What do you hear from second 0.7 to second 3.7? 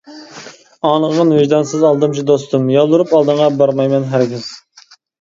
ئاڭلىغىن ۋىجدانسىز ئالدامچى دوستۇم، يالۋۇرۇپ ئالدىڭغا